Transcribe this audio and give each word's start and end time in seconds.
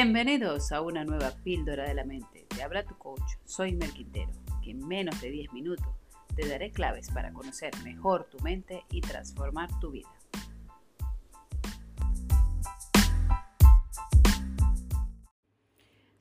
Bienvenidos 0.00 0.70
a 0.70 0.80
una 0.80 1.04
nueva 1.04 1.32
píldora 1.42 1.88
de 1.88 1.92
la 1.92 2.04
mente. 2.04 2.46
Te 2.54 2.62
habla 2.62 2.84
tu 2.84 2.96
coach, 2.98 3.32
soy 3.44 3.74
Mel 3.74 3.92
Quintero, 3.92 4.30
que 4.62 4.70
en 4.70 4.86
menos 4.86 5.20
de 5.20 5.28
10 5.28 5.52
minutos 5.52 5.88
te 6.36 6.46
daré 6.46 6.70
claves 6.70 7.10
para 7.10 7.32
conocer 7.32 7.72
mejor 7.82 8.28
tu 8.30 8.38
mente 8.38 8.84
y 8.92 9.00
transformar 9.00 9.68
tu 9.80 9.90
vida. 9.90 10.08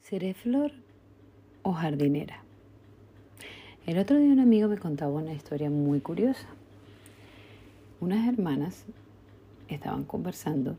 ¿Seré 0.02 0.34
flor 0.34 0.72
o 1.62 1.72
jardinera? 1.74 2.42
El 3.86 4.00
otro 4.00 4.18
día 4.18 4.34
un 4.34 4.40
amigo 4.40 4.70
me 4.70 4.80
contaba 4.80 5.12
una 5.12 5.34
historia 5.34 5.70
muy 5.70 6.00
curiosa. 6.00 6.48
Unas 8.00 8.28
hermanas 8.28 8.86
estaban 9.68 10.04
conversando 10.04 10.76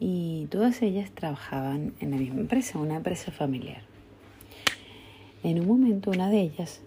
y 0.00 0.46
todas 0.50 0.82
ellas 0.82 1.10
trabajaban 1.12 1.94
en 2.00 2.10
la 2.10 2.16
misma 2.16 2.40
empresa, 2.40 2.78
una 2.78 2.96
empresa 2.96 3.32
familiar. 3.32 3.82
En 5.42 5.60
un 5.60 5.66
momento 5.66 6.10
una 6.10 6.30
de 6.30 6.40
ellas 6.40 6.80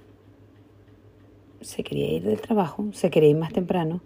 se 1.62 1.84
quería 1.84 2.12
ir 2.12 2.24
del 2.24 2.42
trabajo, 2.42 2.88
se 2.94 3.10
quería 3.10 3.30
ir 3.30 3.38
más 3.38 3.54
temprano 3.54 4.02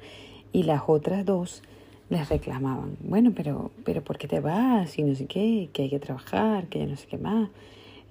y 0.51 0.63
las 0.63 0.83
otras 0.87 1.25
dos 1.25 1.61
les 2.09 2.27
reclamaban, 2.27 2.97
bueno, 3.01 3.31
pero, 3.33 3.71
pero 3.85 4.03
¿por 4.03 4.17
qué 4.17 4.27
te 4.27 4.41
vas? 4.41 4.99
Y 4.99 5.03
no 5.03 5.15
sé 5.15 5.27
qué, 5.27 5.69
que 5.71 5.83
hay 5.83 5.89
que 5.89 5.99
trabajar, 5.99 6.67
que 6.67 6.79
ya 6.79 6.85
no 6.85 6.97
sé 6.97 7.07
qué 7.07 7.17
más. 7.17 7.49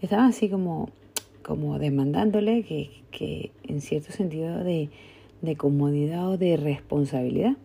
Estaban 0.01 0.31
así 0.31 0.49
como, 0.49 0.89
como 1.43 1.79
demandándole 1.79 2.63
que, 2.63 2.91
que 3.11 3.53
en 3.65 3.83
cierto 3.83 4.11
sentido 4.13 4.65
de, 4.65 4.89
de 5.43 5.57
comodidad 5.57 6.31
o 6.31 6.39
de 6.39 6.57
responsabilidad. 6.57 7.57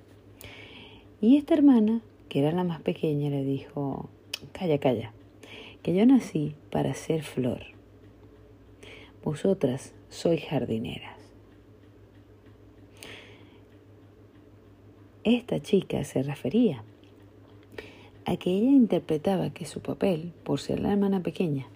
Y 1.22 1.38
esta 1.38 1.54
hermana 1.54 2.02
que 2.30 2.40
era 2.40 2.52
la 2.52 2.64
más 2.64 2.82
pequeña, 2.82 3.30
le 3.30 3.44
dijo, 3.44 4.10
calla, 4.52 4.80
calla, 4.80 5.14
que 5.84 5.94
yo 5.94 6.06
nací 6.06 6.56
para 6.72 6.94
ser 6.94 7.24
flor. 7.24 7.62
Vosotras 9.24 9.94
sois 10.10 10.44
jardineras. 10.44 11.18
Esta 15.24 15.60
chica 15.60 16.04
se 16.04 16.22
refería 16.22 16.84
a 18.26 18.38
que 18.38 18.52
ella 18.52 18.70
interpretaba 18.70 19.52
que 19.52 19.66
su 19.66 19.82
papel, 19.82 20.34
por 20.44 20.60
ser 20.60 20.80
la 20.80 20.92
hermana 20.92 21.22
pequeña, 21.22 21.68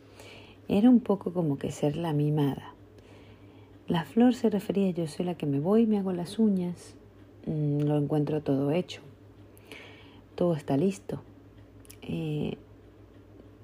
era 0.68 0.90
un 0.90 1.00
poco 1.00 1.34
como 1.34 1.58
que 1.58 1.72
ser 1.72 1.96
la 1.96 2.14
mimada. 2.14 2.74
La 3.88 4.06
flor 4.06 4.36
se 4.36 4.52
refería, 4.52 4.92
yo 4.92 5.08
soy 5.08 5.26
la 5.26 5.36
que 5.36 5.48
me 5.48 5.60
voy, 5.60 5.88
me 5.88 5.98
hago 5.98 6.14
las 6.14 6.38
uñas, 6.38 6.96
mm, 7.48 7.82
lo 7.82 7.98
encuentro 7.98 8.42
todo 8.42 8.72
hecho 8.72 9.02
todo 10.40 10.54
está 10.54 10.78
listo. 10.78 11.22
Eh, 12.02 12.56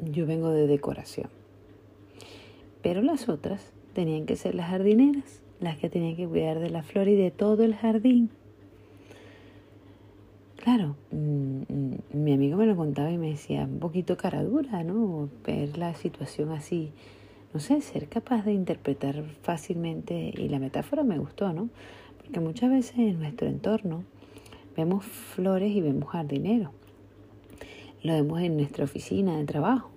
yo 0.01 0.25
vengo 0.25 0.49
de 0.49 0.67
decoración. 0.67 1.29
Pero 2.81 3.01
las 3.01 3.29
otras 3.29 3.71
tenían 3.93 4.25
que 4.25 4.35
ser 4.35 4.55
las 4.55 4.71
jardineras, 4.71 5.41
las 5.61 5.77
que 5.77 5.89
tenían 5.89 6.17
que 6.17 6.27
cuidar 6.27 6.59
de 6.59 6.69
la 6.69 6.83
flor 6.83 7.07
y 7.07 7.15
de 7.15 7.31
todo 7.31 7.63
el 7.63 7.75
jardín. 7.75 8.29
Claro, 10.57 10.97
mm, 11.11 11.61
mm, 11.69 11.95
mi 12.11 12.33
amigo 12.33 12.57
me 12.57 12.65
lo 12.65 12.75
contaba 12.75 13.09
y 13.09 13.17
me 13.17 13.29
decía, 13.29 13.63
un 13.63 13.79
poquito 13.79 14.17
cara 14.17 14.43
dura, 14.43 14.83
¿no? 14.83 15.29
Ver 15.45 15.77
la 15.77 15.93
situación 15.93 16.51
así, 16.51 16.91
no 17.53 17.61
sé, 17.61 17.79
ser 17.79 18.09
capaz 18.09 18.43
de 18.43 18.51
interpretar 18.51 19.23
fácilmente, 19.43 20.33
y 20.35 20.49
la 20.49 20.59
metáfora 20.59 21.05
me 21.05 21.19
gustó, 21.19 21.53
¿no? 21.53 21.69
Porque 22.17 22.41
muchas 22.41 22.69
veces 22.69 22.97
en 22.97 23.19
nuestro 23.19 23.47
entorno 23.47 24.03
Vemos 24.75 25.05
flores 25.05 25.71
y 25.71 25.81
vemos 25.81 26.09
jardinero. 26.09 26.71
Lo 28.03 28.13
vemos 28.13 28.41
en 28.41 28.57
nuestra 28.57 28.83
oficina 28.83 29.37
de 29.37 29.45
trabajo. 29.45 29.89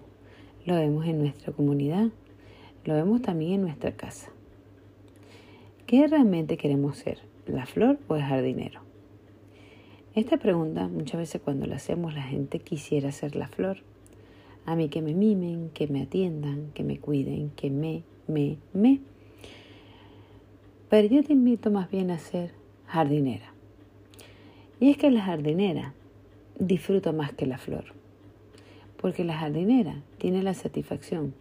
Lo 0.64 0.76
vemos 0.76 1.06
en 1.06 1.18
nuestra 1.18 1.52
comunidad. 1.52 2.08
Lo 2.84 2.94
vemos 2.94 3.20
también 3.22 3.54
en 3.54 3.62
nuestra 3.62 3.92
casa. 3.92 4.30
¿Qué 5.86 6.06
realmente 6.06 6.56
queremos 6.56 6.98
ser? 6.98 7.18
¿La 7.46 7.66
flor 7.66 7.98
o 8.08 8.16
el 8.16 8.22
jardinero? 8.22 8.82
Esta 10.14 10.36
pregunta 10.36 10.88
muchas 10.88 11.18
veces 11.18 11.40
cuando 11.42 11.66
la 11.66 11.76
hacemos 11.76 12.14
la 12.14 12.22
gente 12.22 12.60
quisiera 12.60 13.10
ser 13.10 13.36
la 13.36 13.48
flor. 13.48 13.78
A 14.64 14.76
mí 14.76 14.88
que 14.88 15.02
me 15.02 15.14
mimen, 15.14 15.70
que 15.74 15.86
me 15.88 16.02
atiendan, 16.02 16.70
que 16.74 16.84
me 16.84 16.98
cuiden, 16.98 17.50
que 17.50 17.70
me, 17.70 18.04
me, 18.26 18.58
me. 18.72 19.00
Pero 20.88 21.08
yo 21.08 21.24
te 21.24 21.32
invito 21.32 21.70
más 21.70 21.90
bien 21.90 22.10
a 22.10 22.18
ser 22.18 22.52
jardinera. 22.86 23.52
Y 24.80 24.90
es 24.90 24.96
que 24.96 25.10
la 25.10 25.22
jardinera 25.22 25.92
disfruta 26.60 27.10
más 27.10 27.32
que 27.32 27.46
la 27.46 27.58
flor, 27.58 27.86
porque 29.00 29.24
la 29.24 29.36
jardinera 29.36 30.02
tiene 30.18 30.40
la 30.42 30.54
satisfacción 30.54 31.34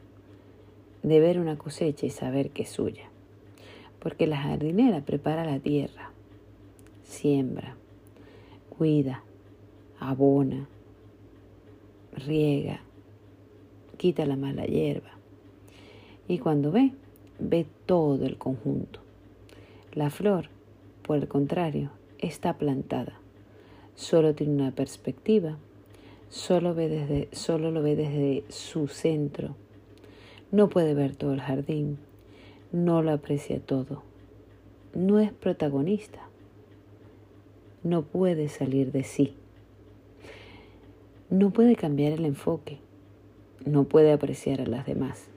de 1.03 1.19
ver 1.19 1.39
una 1.39 1.55
cosecha 1.55 2.07
y 2.07 2.09
saber 2.09 2.49
que 2.49 2.63
es 2.63 2.69
suya, 2.69 3.09
porque 3.99 4.25
la 4.25 4.37
jardinera 4.37 5.01
prepara 5.01 5.45
la 5.45 5.59
tierra, 5.59 6.11
siembra, 7.03 7.75
cuida, 8.75 9.23
abona, 9.99 10.67
riega, 12.13 12.81
quita 13.97 14.25
la 14.25 14.35
mala 14.35 14.65
hierba 14.65 15.11
y 16.27 16.39
cuando 16.39 16.71
ve, 16.71 16.91
ve 17.37 17.67
todo 17.85 18.25
el 18.25 18.37
conjunto. 18.37 18.99
La 19.93 20.09
flor, 20.09 20.49
por 21.03 21.17
el 21.17 21.27
contrario, 21.27 21.91
está 22.19 22.57
plantada 22.57 23.19
solo 23.97 24.35
tiene 24.35 24.53
una 24.53 24.71
perspectiva, 24.71 25.57
solo, 26.29 26.73
ve 26.75 26.87
desde, 26.87 27.27
solo 27.33 27.71
lo 27.71 27.81
ve 27.81 27.95
desde 27.95 28.43
su 28.47 28.87
centro. 28.87 29.55
No 30.51 30.69
puede 30.69 30.93
ver 30.93 31.15
todo 31.15 31.33
el 31.33 31.41
jardín, 31.41 31.97
no 32.71 33.01
lo 33.01 33.11
aprecia 33.11 33.59
todo, 33.59 34.03
no 34.93 35.19
es 35.19 35.33
protagonista, 35.33 36.21
no 37.83 38.03
puede 38.03 38.47
salir 38.49 38.91
de 38.91 39.03
sí, 39.03 39.33
no 41.29 41.49
puede 41.49 41.75
cambiar 41.75 42.13
el 42.13 42.23
enfoque, 42.25 42.77
no 43.65 43.85
puede 43.85 44.13
apreciar 44.13 44.61
a 44.61 44.67
las 44.67 44.85
demás. 44.85 45.27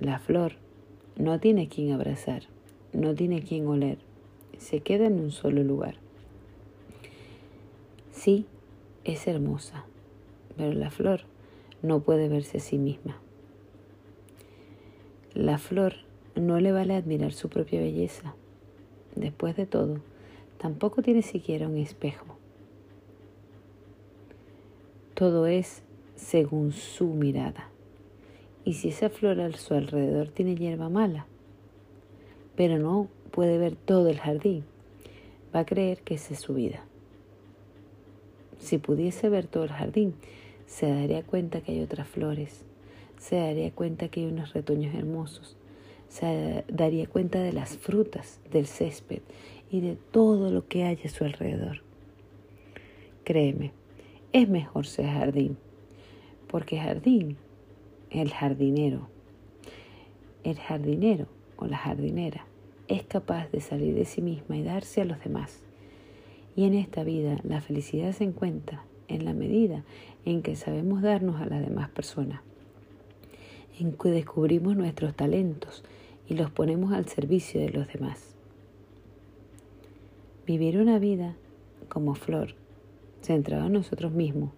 La 0.00 0.18
flor 0.18 0.54
no 1.16 1.38
tiene 1.38 1.68
quien 1.68 1.92
abrazar, 1.92 2.44
no 2.94 3.14
tiene 3.14 3.42
quien 3.42 3.66
oler, 3.66 3.98
se 4.58 4.80
queda 4.80 5.06
en 5.06 5.20
un 5.20 5.30
solo 5.30 5.62
lugar. 5.62 6.05
Sí, 8.16 8.46
es 9.04 9.28
hermosa, 9.28 9.84
pero 10.56 10.72
la 10.72 10.90
flor 10.90 11.20
no 11.82 12.00
puede 12.00 12.28
verse 12.28 12.56
a 12.56 12.60
sí 12.60 12.78
misma. 12.78 13.18
La 15.34 15.58
flor 15.58 15.96
no 16.34 16.58
le 16.58 16.72
vale 16.72 16.94
admirar 16.94 17.34
su 17.34 17.50
propia 17.50 17.78
belleza. 17.78 18.34
Después 19.14 19.54
de 19.54 19.66
todo, 19.66 20.00
tampoco 20.56 21.02
tiene 21.02 21.20
siquiera 21.20 21.68
un 21.68 21.76
espejo. 21.76 22.24
Todo 25.12 25.46
es 25.46 25.82
según 26.16 26.72
su 26.72 27.08
mirada. 27.08 27.68
Y 28.64 28.72
si 28.72 28.88
esa 28.88 29.10
flor 29.10 29.40
a 29.40 29.52
su 29.52 29.74
alrededor 29.74 30.28
tiene 30.28 30.56
hierba 30.56 30.88
mala, 30.88 31.26
pero 32.56 32.78
no 32.78 33.08
puede 33.30 33.58
ver 33.58 33.76
todo 33.76 34.08
el 34.08 34.18
jardín, 34.18 34.64
va 35.54 35.60
a 35.60 35.66
creer 35.66 36.00
que 36.00 36.14
esa 36.14 36.32
es 36.32 36.40
su 36.40 36.54
vida. 36.54 36.82
Si 38.58 38.78
pudiese 38.78 39.28
ver 39.28 39.46
todo 39.46 39.64
el 39.64 39.70
jardín, 39.70 40.14
se 40.66 40.90
daría 40.90 41.22
cuenta 41.22 41.60
que 41.60 41.72
hay 41.72 41.82
otras 41.82 42.08
flores, 42.08 42.64
se 43.18 43.36
daría 43.36 43.70
cuenta 43.70 44.08
que 44.08 44.20
hay 44.20 44.26
unos 44.26 44.52
retoños 44.52 44.94
hermosos, 44.94 45.56
se 46.08 46.64
daría 46.68 47.06
cuenta 47.06 47.40
de 47.40 47.52
las 47.52 47.76
frutas, 47.76 48.40
del 48.50 48.66
césped 48.66 49.22
y 49.70 49.80
de 49.80 49.96
todo 49.96 50.50
lo 50.50 50.66
que 50.66 50.84
hay 50.84 50.98
a 51.04 51.08
su 51.08 51.24
alrededor. 51.24 51.82
Créeme, 53.24 53.72
es 54.32 54.48
mejor 54.48 54.86
ser 54.86 55.06
jardín, 55.06 55.56
porque 56.48 56.78
jardín, 56.78 57.36
el 58.10 58.32
jardinero, 58.32 59.08
el 60.44 60.58
jardinero 60.58 61.26
o 61.56 61.66
la 61.66 61.76
jardinera 61.76 62.46
es 62.88 63.02
capaz 63.04 63.50
de 63.50 63.60
salir 63.60 63.94
de 63.94 64.04
sí 64.04 64.22
misma 64.22 64.56
y 64.56 64.62
darse 64.62 65.00
a 65.00 65.04
los 65.04 65.18
demás 65.22 65.65
y 66.56 66.64
en 66.64 66.74
esta 66.74 67.04
vida 67.04 67.38
la 67.44 67.60
felicidad 67.60 68.12
se 68.12 68.24
encuentra 68.24 68.82
en 69.08 69.26
la 69.26 69.34
medida 69.34 69.84
en 70.24 70.42
que 70.42 70.56
sabemos 70.56 71.02
darnos 71.02 71.40
a 71.40 71.46
las 71.46 71.60
demás 71.60 71.90
personas, 71.90 72.40
en 73.78 73.92
que 73.92 74.08
descubrimos 74.08 74.74
nuestros 74.74 75.14
talentos 75.14 75.84
y 76.28 76.34
los 76.34 76.50
ponemos 76.50 76.92
al 76.92 77.06
servicio 77.06 77.60
de 77.60 77.68
los 77.68 77.86
demás. 77.92 78.34
Vivir 80.46 80.78
una 80.78 80.98
vida 80.98 81.36
como 81.90 82.14
flor, 82.14 82.54
centrada 83.20 83.66
en 83.66 83.74
nosotros 83.74 84.12
mismos, 84.12 84.50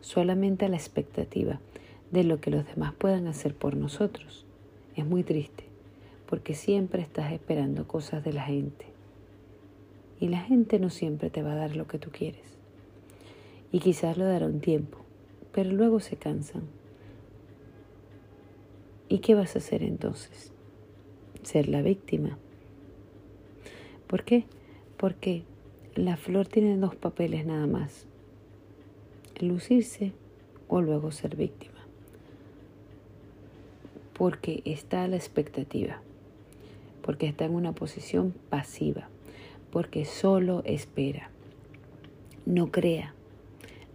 solamente 0.00 0.64
a 0.64 0.68
la 0.68 0.76
expectativa 0.76 1.60
de 2.10 2.24
lo 2.24 2.40
que 2.40 2.50
los 2.50 2.66
demás 2.66 2.92
puedan 2.92 3.28
hacer 3.28 3.54
por 3.54 3.76
nosotros, 3.76 4.44
es 4.96 5.06
muy 5.06 5.22
triste, 5.22 5.64
porque 6.28 6.54
siempre 6.54 7.02
estás 7.02 7.32
esperando 7.32 7.86
cosas 7.86 8.24
de 8.24 8.32
la 8.32 8.42
gente 8.42 8.95
y 10.20 10.28
la 10.28 10.40
gente 10.40 10.78
no 10.78 10.90
siempre 10.90 11.30
te 11.30 11.42
va 11.42 11.52
a 11.52 11.56
dar 11.56 11.76
lo 11.76 11.86
que 11.86 11.98
tú 11.98 12.10
quieres. 12.10 12.56
Y 13.72 13.80
quizás 13.80 14.16
lo 14.16 14.24
dará 14.24 14.46
un 14.46 14.60
tiempo, 14.60 14.98
pero 15.52 15.70
luego 15.70 16.00
se 16.00 16.16
cansan. 16.16 16.62
¿Y 19.08 19.18
qué 19.18 19.34
vas 19.34 19.54
a 19.54 19.58
hacer 19.58 19.82
entonces? 19.82 20.52
Ser 21.42 21.68
la 21.68 21.82
víctima. 21.82 22.38
¿Por 24.06 24.24
qué? 24.24 24.44
Porque 24.96 25.44
la 25.94 26.16
flor 26.16 26.46
tiene 26.46 26.76
dos 26.76 26.96
papeles 26.96 27.46
nada 27.46 27.66
más. 27.66 28.06
Lucirse 29.40 30.12
o 30.68 30.80
luego 30.80 31.12
ser 31.12 31.36
víctima. 31.36 31.74
Porque 34.14 34.62
está 34.64 35.04
a 35.04 35.08
la 35.08 35.16
expectativa. 35.16 36.00
Porque 37.02 37.26
está 37.26 37.44
en 37.44 37.54
una 37.54 37.72
posición 37.72 38.34
pasiva. 38.50 39.08
Porque 39.70 40.04
solo 40.04 40.62
espera. 40.64 41.30
No 42.44 42.70
crea. 42.70 43.14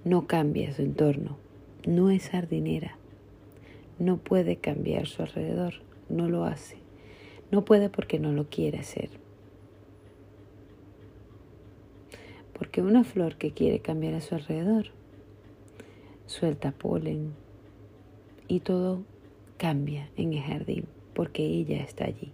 No 0.04 0.28
cambia 0.28 0.74
su 0.74 0.82
entorno. 0.82 1.38
No 1.86 2.10
es 2.10 2.30
jardinera. 2.30 2.98
No 4.00 4.18
puede 4.18 4.58
cambiar 4.58 5.08
su 5.08 5.22
alrededor. 5.22 5.76
No 6.10 6.28
lo 6.28 6.46
hace. 6.46 6.78
No 7.52 7.66
puede 7.66 7.90
porque 7.90 8.20
no 8.20 8.32
lo 8.32 8.50
quiere 8.50 8.80
hacer. 8.80 9.10
Porque 12.54 12.82
una 12.82 13.04
flor 13.04 13.38
que 13.38 13.52
quiere 13.52 13.80
cambiar 13.80 14.14
a 14.14 14.22
su 14.22 14.36
alrededor 14.36 14.88
suelta 16.32 16.72
polen 16.72 17.34
y 18.48 18.62
todo 18.62 19.04
cambia 19.58 20.10
en 20.16 20.34
el 20.34 20.42
jardín 20.42 20.86
porque 21.14 21.44
ella 21.44 21.84
está 21.84 22.06
allí. 22.06 22.32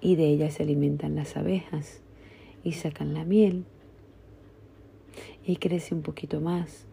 Y 0.00 0.16
de 0.16 0.28
ella 0.28 0.50
se 0.50 0.62
alimentan 0.62 1.16
las 1.16 1.36
abejas 1.36 2.00
y 2.64 2.72
sacan 2.72 3.14
la 3.14 3.24
miel 3.24 3.64
y 5.44 5.56
crece 5.56 5.94
un 5.94 6.02
poquito 6.02 6.40
más 6.40 6.84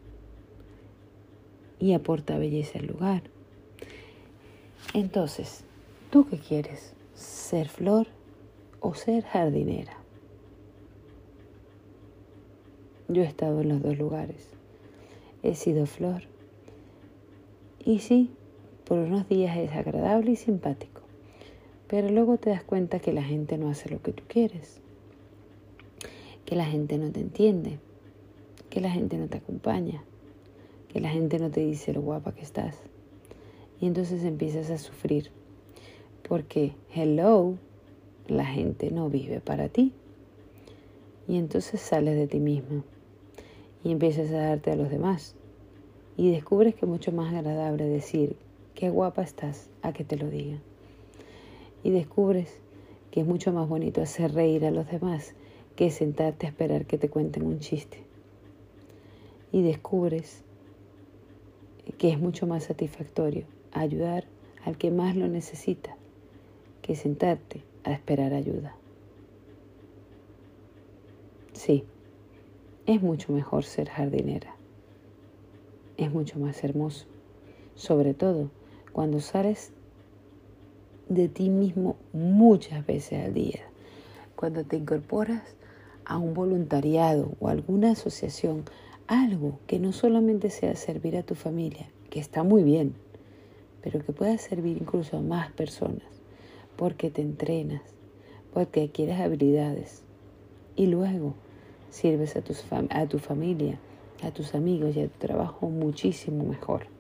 y 1.79 1.93
aporta 1.93 2.37
belleza 2.37 2.79
al 2.79 2.87
lugar. 2.87 3.23
Entonces, 4.93 5.63
¿tú 6.09 6.27
qué 6.27 6.37
quieres? 6.37 6.93
¿Ser 7.13 7.67
flor 7.67 8.07
o 8.79 8.93
ser 8.93 9.23
jardinera? 9.25 9.97
Yo 13.07 13.21
he 13.21 13.25
estado 13.25 13.61
en 13.61 13.69
los 13.69 13.83
dos 13.83 13.97
lugares. 13.97 14.49
He 15.43 15.53
sido 15.53 15.85
flor. 15.85 16.23
Y 17.83 17.99
sí, 17.99 18.31
por 18.85 18.97
unos 18.97 19.29
días 19.29 19.57
es 19.57 19.71
agradable 19.73 20.31
y 20.31 20.35
simpático. 20.35 20.94
Pero 21.87 22.09
luego 22.09 22.37
te 22.37 22.49
das 22.49 22.63
cuenta 22.63 22.99
que 22.99 23.13
la 23.13 23.23
gente 23.23 23.57
no 23.57 23.69
hace 23.69 23.89
lo 23.89 24.01
que 24.01 24.11
tú 24.11 24.23
quieres. 24.27 24.81
Que 26.45 26.55
la 26.55 26.65
gente 26.65 26.97
no 26.97 27.11
te 27.11 27.19
entiende. 27.19 27.79
Que 28.69 28.81
la 28.81 28.89
gente 28.89 29.17
no 29.17 29.27
te 29.27 29.37
acompaña. 29.37 30.03
Que 30.89 30.99
la 30.99 31.09
gente 31.09 31.39
no 31.39 31.51
te 31.51 31.61
dice 31.61 31.93
lo 31.93 32.01
guapa 32.01 32.33
que 32.33 32.41
estás. 32.41 32.75
Y 33.79 33.87
entonces 33.87 34.23
empiezas 34.23 34.69
a 34.71 34.77
sufrir. 34.77 35.31
Porque, 36.27 36.73
hello, 36.93 37.55
la 38.27 38.45
gente 38.45 38.91
no 38.91 39.09
vive 39.09 39.41
para 39.41 39.69
ti. 39.69 39.93
Y 41.27 41.37
entonces 41.37 41.81
sales 41.81 42.15
de 42.15 42.27
ti 42.27 42.39
mismo 42.39 42.83
y 43.85 43.91
empiezas 43.91 44.31
a 44.31 44.37
darte 44.37 44.71
a 44.71 44.75
los 44.75 44.89
demás. 44.89 45.35
Y 46.17 46.31
descubres 46.31 46.73
que 46.73 46.85
es 46.85 46.89
mucho 46.89 47.11
más 47.11 47.33
agradable 47.33 47.85
decir 47.85 48.35
qué 48.73 48.89
guapa 48.89 49.21
estás 49.21 49.69
a 49.83 49.93
que 49.93 50.03
te 50.03 50.17
lo 50.17 50.27
digan. 50.27 50.59
Y 51.85 51.91
descubres 51.91 52.59
que 53.11 53.21
es 53.21 53.27
mucho 53.27 53.53
más 53.53 53.69
bonito 53.69 54.01
hacer 54.01 54.33
reír 54.33 54.65
a 54.65 54.71
los 54.71 54.89
demás 54.89 55.35
que 55.75 55.91
sentarte 55.91 56.47
a 56.47 56.49
esperar 56.49 56.85
que 56.85 56.97
te 56.97 57.09
cuenten 57.09 57.45
un 57.45 57.59
chiste. 57.59 57.99
Y 59.51 59.61
descubres 59.61 60.41
que 61.99 62.09
es 62.09 62.19
mucho 62.19 62.47
más 62.47 62.63
satisfactorio 62.63 63.45
ayudar 63.71 64.25
al 64.65 64.79
que 64.79 64.89
más 64.89 65.15
lo 65.15 65.27
necesita 65.27 65.95
que 66.81 66.95
sentarte 66.95 67.61
a 67.83 67.93
esperar 67.93 68.33
ayuda. 68.33 68.75
Sí 71.53 71.83
es 72.87 73.01
mucho 73.01 73.31
mejor 73.31 73.63
ser 73.63 73.89
jardinera. 73.89 74.55
Es 75.97 76.11
mucho 76.11 76.39
más 76.39 76.63
hermoso. 76.63 77.05
Sobre 77.75 78.13
todo 78.13 78.49
cuando 78.91 79.19
sales 79.19 79.71
de 81.09 81.27
ti 81.27 81.49
mismo 81.49 81.97
muchas 82.13 82.85
veces 82.85 83.25
al 83.25 83.33
día. 83.33 83.61
Cuando 84.35 84.63
te 84.63 84.77
incorporas 84.77 85.43
a 86.05 86.17
un 86.17 86.33
voluntariado 86.33 87.31
o 87.39 87.47
alguna 87.47 87.91
asociación, 87.91 88.63
algo 89.07 89.59
que 89.67 89.79
no 89.79 89.91
solamente 89.91 90.49
sea 90.49 90.75
servir 90.75 91.17
a 91.17 91.23
tu 91.23 91.35
familia, 91.35 91.87
que 92.09 92.19
está 92.19 92.43
muy 92.43 92.63
bien, 92.63 92.95
pero 93.81 94.03
que 94.03 94.13
pueda 94.13 94.37
servir 94.37 94.77
incluso 94.77 95.17
a 95.17 95.21
más 95.21 95.51
personas, 95.51 96.03
porque 96.75 97.11
te 97.11 97.21
entrenas, 97.21 97.81
porque 98.53 98.83
adquieres 98.83 99.19
habilidades 99.19 100.01
y 100.75 100.87
luego 100.87 101.33
sirves 101.91 102.35
a, 102.35 102.39
a 102.89 103.05
tu 103.05 103.19
familia, 103.19 103.77
a 104.23 104.31
tus 104.31 104.55
amigos 104.55 104.95
y 104.95 105.01
a 105.01 105.07
tu 105.07 105.19
trabajo 105.19 105.69
muchísimo 105.69 106.45
mejor. 106.45 106.94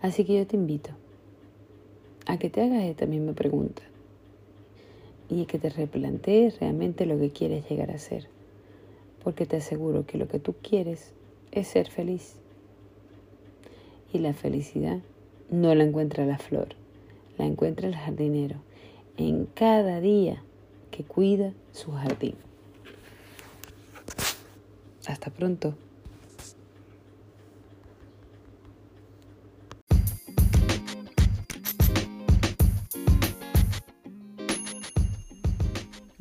Así 0.00 0.24
que 0.24 0.36
yo 0.36 0.46
te 0.46 0.56
invito 0.56 0.90
a 2.26 2.38
que 2.38 2.50
te 2.50 2.62
hagas 2.62 2.84
esta 2.84 3.06
misma 3.06 3.32
pregunta 3.32 3.82
y 5.28 5.46
que 5.46 5.58
te 5.58 5.70
replantees 5.70 6.60
realmente 6.60 7.06
lo 7.06 7.18
que 7.18 7.30
quieres 7.30 7.68
llegar 7.68 7.90
a 7.90 7.98
ser, 7.98 8.28
porque 9.24 9.46
te 9.46 9.56
aseguro 9.56 10.06
que 10.06 10.18
lo 10.18 10.28
que 10.28 10.38
tú 10.38 10.54
quieres 10.62 11.12
es 11.52 11.68
ser 11.68 11.90
feliz. 11.90 12.36
Y 14.12 14.18
la 14.18 14.32
felicidad 14.32 15.00
no 15.50 15.74
la 15.74 15.84
encuentra 15.84 16.24
la 16.24 16.38
flor, 16.38 16.68
la 17.36 17.46
encuentra 17.46 17.88
el 17.88 17.96
jardinero 17.96 18.56
en 19.16 19.46
cada 19.46 20.00
día 20.00 20.42
que 20.90 21.04
cuida 21.04 21.52
su 21.72 21.92
jardín. 21.92 22.34
Hasta 25.06 25.30
pronto. 25.30 25.74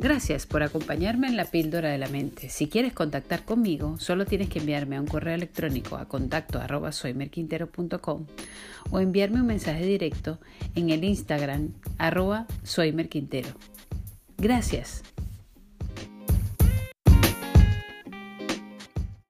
Gracias 0.08 0.46
por 0.46 0.64
acompañarme 0.64 1.28
en 1.28 1.36
la 1.36 1.44
píldora 1.44 1.90
de 1.90 1.98
la 1.98 2.08
mente. 2.08 2.48
Si 2.48 2.70
quieres 2.70 2.94
contactar 2.94 3.44
conmigo, 3.44 4.00
solo 4.00 4.24
tienes 4.24 4.48
que 4.48 4.60
enviarme 4.60 4.98
un 4.98 5.06
correo 5.06 5.36
electrónico 5.36 5.98
a 5.98 6.08
contacto 6.08 6.62
arroba 6.62 6.92
o 8.90 9.00
enviarme 9.02 9.42
un 9.42 9.48
mensaje 9.48 9.86
directo 9.86 10.40
en 10.76 10.92
el 10.92 11.04
Instagram 11.04 11.74
arroba 11.98 12.48
soymerquintero. 12.64 13.50
Gracias. 14.38 15.04